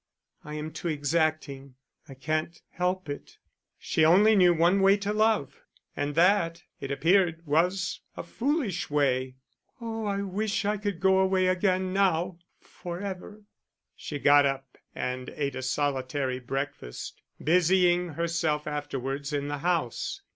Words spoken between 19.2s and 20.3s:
in the house.